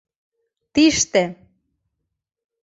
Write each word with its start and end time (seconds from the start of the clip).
Тиште 0.75 1.23